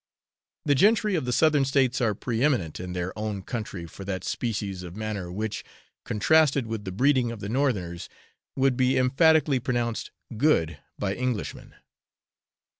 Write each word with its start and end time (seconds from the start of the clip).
The 0.65 0.73
gentry 0.73 1.13
of 1.13 1.25
the 1.25 1.31
Southern 1.31 1.63
States 1.63 2.01
are 2.01 2.15
preeminent 2.15 2.79
in 2.79 2.93
their 2.93 3.15
own 3.15 3.43
country 3.43 3.85
for 3.85 4.03
that 4.05 4.23
species 4.23 4.81
of 4.81 4.95
manner 4.95 5.31
which, 5.31 5.63
contrasted 6.05 6.65
with 6.65 6.85
the 6.85 6.91
breeding 6.91 7.31
of 7.31 7.39
the 7.39 7.49
Northerners, 7.49 8.09
would 8.55 8.75
be 8.75 8.97
emphatically 8.97 9.59
pronounced 9.59 10.09
'good' 10.35 10.79
by 10.97 11.15
Englishmen. 11.15 11.75